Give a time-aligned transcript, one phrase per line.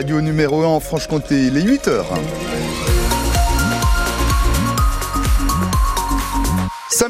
[0.00, 2.06] Radio numéro 1 en Franche-Comté, les 8 heures.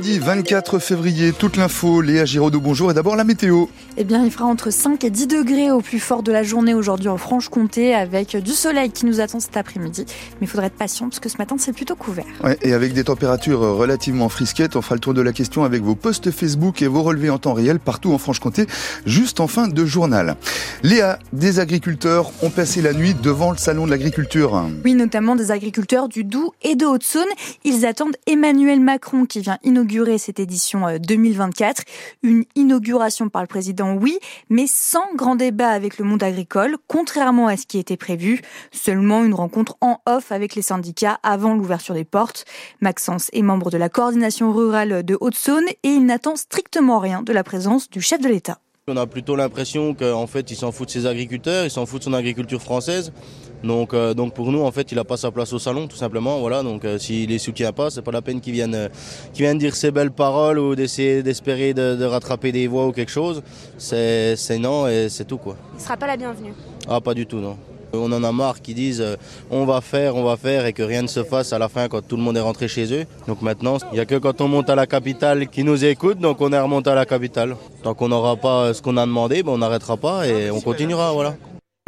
[0.00, 2.90] Samedi 24 février, toute l'info, Léa Giraudot, bonjour.
[2.90, 3.66] Et d'abord la météo.
[3.98, 6.72] Eh bien, il fera entre 5 et 10 degrés au plus fort de la journée
[6.72, 10.06] aujourd'hui en Franche-Comté, avec du soleil qui nous attend cet après-midi.
[10.06, 12.24] Mais il faudra être patient parce que ce matin, c'est plutôt couvert.
[12.42, 15.82] Ouais, et avec des températures relativement frisquettes, on fera le tour de la question avec
[15.82, 18.64] vos posts Facebook et vos relevés en temps réel partout en Franche-Comté,
[19.04, 20.36] juste en fin de journal.
[20.82, 24.64] Léa, des agriculteurs ont passé la nuit devant le salon de l'agriculture.
[24.82, 27.28] Oui, notamment des agriculteurs du Doubs et de Haute-Saône.
[27.64, 31.80] Ils attendent Emmanuel Macron qui vient inaugurer cette édition 2024.
[31.80, 31.82] Euh,
[32.22, 37.48] Une inauguration par le président, oui, mais sans grand débat avec le monde agricole, contrairement
[37.48, 38.40] à ce qui était prévu.
[38.70, 42.44] Seulement une rencontre en off avec les syndicats avant l'ouverture des portes.
[42.80, 47.32] Maxence est membre de la coordination rurale de Haute-Saône et il n'attend strictement rien de
[47.32, 48.58] la présence du chef de l'État.
[48.90, 52.00] On a plutôt l'impression qu'en fait, il s'en fout de ses agriculteurs, il s'en fout
[52.00, 53.12] de son agriculture française.
[53.62, 55.96] Donc, euh, donc pour nous, en fait, il n'a pas sa place au salon, tout
[55.96, 56.40] simplement.
[56.40, 56.62] Voilà.
[56.62, 58.88] Donc, euh, s'il les soutient pas, c'est pas la peine qu'il vienne, euh,
[59.32, 62.92] qu'il vienne dire ses belles paroles ou d'essayer d'espérer de, de, rattraper des voix ou
[62.92, 63.42] quelque chose.
[63.78, 65.56] C'est, c'est non et c'est tout quoi.
[65.76, 66.52] Il sera pas la bienvenue.
[66.88, 67.56] Ah, pas du tout, non.
[67.92, 69.16] On en a marre qui disent euh,
[69.50, 71.88] on va faire, on va faire et que rien ne se fasse à la fin
[71.88, 73.04] quand tout le monde est rentré chez eux.
[73.26, 76.18] Donc maintenant, il n'y a que quand on monte à la capitale qui nous écoute,
[76.18, 77.56] donc on est remonté à la capitale.
[77.82, 81.12] Tant qu'on n'aura pas ce qu'on a demandé, ben on n'arrêtera pas et on continuera,
[81.12, 81.34] voilà.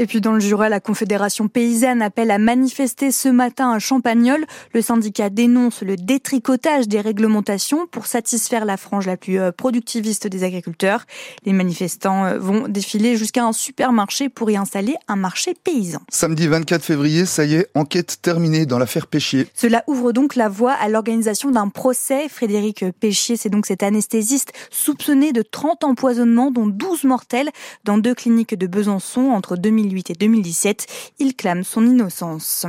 [0.02, 4.44] Et puis dans le Jura, la Confédération paysanne appelle à manifester ce matin à Champagnol.
[4.74, 10.42] Le syndicat dénonce le détricotage des réglementations pour satisfaire la frange la plus productiviste des
[10.42, 11.04] agriculteurs.
[11.44, 16.00] Les manifestants vont défiler jusqu'à un supermarché pour y installer un marché paysan.
[16.08, 19.46] Samedi 24 février, ça y est, enquête terminée dans l'affaire Péchier.
[19.54, 22.28] Cela ouvre donc la voie à l'organisation d'un procès.
[22.28, 27.50] Frédéric Péchier, c'est donc cet anesthésiste soupçonné de 30 empoisonnements, dont 12 mortels,
[27.84, 29.56] dans deux cliniques de Besançon entre
[29.92, 30.86] 2008 et 2017.
[31.18, 32.66] Il clame son innocence.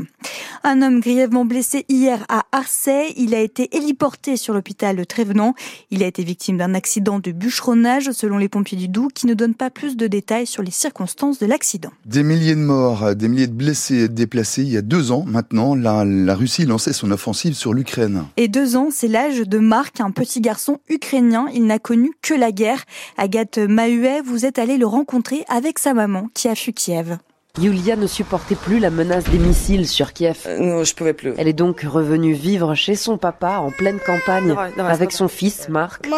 [0.63, 3.13] Un homme grièvement blessé hier à Arcey.
[3.17, 5.55] Il a été héliporté sur l'hôpital de Trévenant.
[5.91, 9.33] Il a été victime d'un accident de bûcheronnage, selon les pompiers du Doubs, qui ne
[9.33, 11.91] donnent pas plus de détails sur les circonstances de l'accident.
[12.05, 14.63] Des milliers de morts, des milliers de blessés déplacés.
[14.63, 18.23] Il y a deux ans maintenant, la, la Russie lançait son offensive sur l'Ukraine.
[18.37, 21.47] Et deux ans, c'est l'âge de Marc, un petit garçon ukrainien.
[21.53, 22.83] Il n'a connu que la guerre.
[23.17, 27.12] Agathe Mahuet, vous êtes allée le rencontrer avec sa maman qui a fui Kiev.
[27.60, 30.44] Yulia ne supportait plus la menace des missiles sur Kiev.
[30.46, 31.34] Euh, non, je pouvais plus.
[31.38, 36.08] Elle est donc revenue vivre chez son papa en pleine campagne avec son fils Marc.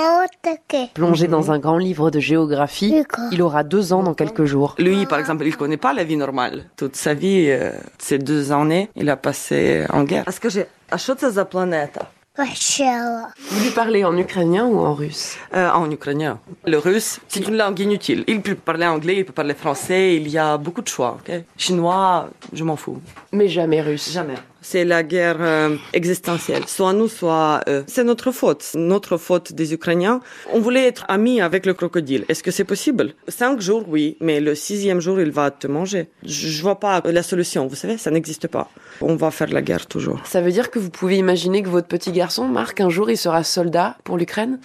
[0.92, 3.02] Plongé dans un grand livre de géographie,
[3.32, 4.74] il aura deux ans dans quelques jours.
[4.78, 6.64] Lui, par exemple, il connaît pas la vie normale.
[6.76, 10.24] Toute sa vie, euh, ces deux années, il a passé en guerre.
[10.30, 12.06] Скажи, а що це за планета?
[12.37, 15.37] Vous lui parlez en ukrainien ou en russe?
[15.53, 16.39] Euh, En ukrainien.
[16.65, 18.25] Le russe, c'est une langue inutile.
[18.27, 21.17] Il peut parler anglais, il peut parler français, il y a beaucoup de choix.
[21.21, 22.99] Okay Chinois, je m'en fous.
[23.31, 24.35] Mais jamais russe Jamais.
[24.67, 26.63] C'est la guerre euh, existentielle.
[26.65, 27.83] Soit nous, soit eux.
[27.85, 28.71] C'est notre faute.
[28.73, 30.21] Notre faute des Ukrainiens.
[30.51, 32.25] On voulait être amis avec le crocodile.
[32.29, 33.13] Est-ce que c'est possible?
[33.27, 34.17] Cinq jours, oui.
[34.21, 36.09] Mais le sixième jour, il va te manger.
[36.23, 37.67] Je vois pas la solution.
[37.67, 38.67] Vous savez, ça n'existe pas.
[39.01, 40.19] On va faire la guerre toujours.
[40.25, 43.17] Ça veut dire que vous pouvez imaginer que votre petit garçon, Marc, un jour, il
[43.17, 44.59] sera soldat pour l'Ukraine?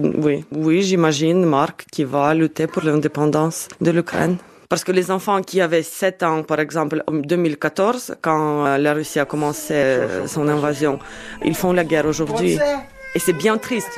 [0.00, 0.44] Oui.
[0.50, 4.38] Oui, j'imagine Marc qui va lutter pour l'indépendance de l'Ukraine.
[4.68, 9.20] Parce que les enfants qui avaient 7 ans, par exemple, en 2014, quand la Russie
[9.20, 10.98] a commencé son invasion,
[11.44, 12.58] ils font la guerre aujourd'hui.
[13.14, 13.92] Et c'est bien triste.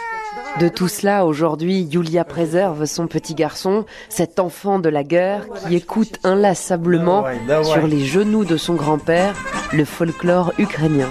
[0.60, 5.76] De tout cela, aujourd'hui, Yulia préserve son petit garçon, cet enfant de la guerre qui
[5.76, 7.24] écoute inlassablement
[7.62, 9.34] sur les genoux de son grand-père
[9.72, 11.08] le folklore ukrainien.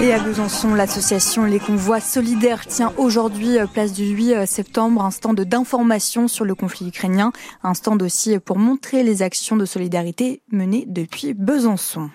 [0.00, 5.40] Et à Besançon, l'association Les Convois Solidaires tient aujourd'hui, place du 8 septembre, un stand
[5.40, 7.32] d'information sur le conflit ukrainien,
[7.62, 12.10] un stand aussi pour montrer les actions de solidarité menées depuis Besançon.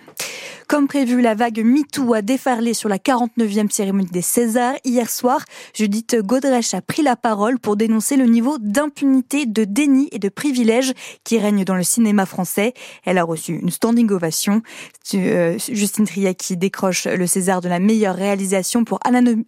[0.68, 4.76] Comme prévu, la vague MeToo a déferlé sur la 49e cérémonie des Césars.
[4.84, 10.10] Hier soir, Judith Godrèche a pris la parole pour dénoncer le niveau d'impunité, de déni
[10.12, 10.92] et de privilège
[11.24, 12.74] qui règne dans le cinéma français.
[13.06, 14.62] Elle a reçu une standing ovation.
[15.14, 19.00] Euh, Justine Triet qui décroche le César de la meilleure réalisation pour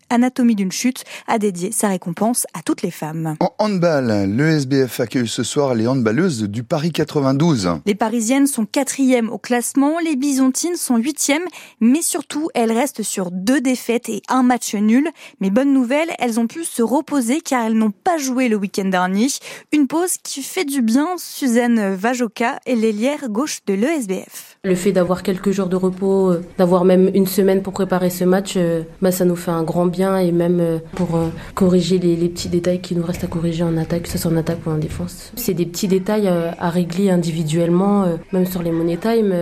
[0.09, 3.35] Anatomie d'une chute a dédié sa récompense à toutes les femmes.
[3.41, 7.81] En handball, le SBF accueille ce soir les handballeuses du Paris 92.
[7.85, 11.45] Les Parisiennes sont quatrièmes au classement, les Byzantines sont huitièmes,
[11.79, 15.09] mais surtout elles restent sur deux défaites et un match nul.
[15.39, 18.85] Mais bonne nouvelle, elles ont pu se reposer car elles n'ont pas joué le week-end
[18.85, 19.27] dernier.
[19.73, 21.07] Une pause qui fait du bien.
[21.17, 24.57] Suzanne Vajoka est l'ailière gauche de l'ESBF.
[24.63, 28.57] Le fait d'avoir quelques jours de repos, d'avoir même une semaine pour préparer ce match,
[29.01, 31.19] bah, ça nous fait un grand bien et même pour
[31.56, 34.31] corriger les, les, petits détails qui nous restent à corriger en attaque, que ce soit
[34.31, 35.31] en attaque ou en défense.
[35.35, 39.33] C'est des petits détails à régler individuellement, même sur les money time,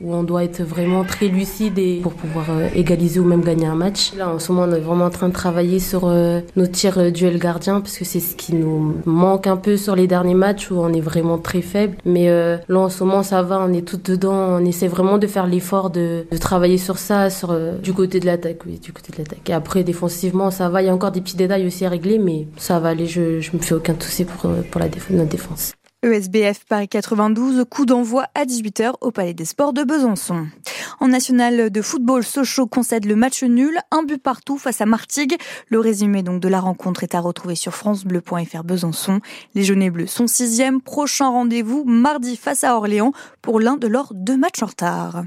[0.00, 3.74] où on doit être vraiment très lucide et pour pouvoir égaliser ou même gagner un
[3.74, 4.12] match.
[4.16, 6.08] Là, en ce moment, on est vraiment en train de travailler sur
[6.56, 10.06] nos tirs duel gardien parce que c'est ce qui nous manque un peu sur les
[10.06, 11.96] derniers matchs où on est vraiment très faible.
[12.04, 14.58] Mais euh, là, en ce moment, ça va, on est tout dedans.
[14.58, 18.26] On essaie vraiment de faire l'effort de, travailler sur ça, sur, euh, du côté de
[18.26, 19.48] l'attaque, oui, du côté de l'attaque.
[19.48, 20.82] Et après, défensivement, ça va.
[20.82, 23.06] Il y a encore des petits détails aussi à régler, mais ça va aller.
[23.06, 25.72] Je, je me fais aucun souci pour, pour la défense, notre défense.
[26.04, 30.46] ESBF Paris 92, coup d'envoi à 18h au Palais des Sports de Besançon.
[31.00, 35.36] En national de football, Sochaux concède le match nul, un but partout face à Martigues.
[35.66, 39.20] Le résumé donc de la rencontre est à retrouver sur francebleu.fr Besançon.
[39.56, 40.80] Les jaunes et bleus sont sixième.
[40.80, 43.12] Prochain rendez-vous mardi face à Orléans
[43.42, 45.24] pour l'un de leurs deux matchs en retard.